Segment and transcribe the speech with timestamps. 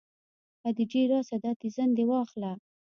[0.61, 2.51] خديجې راسه دا تيزن دې واخله.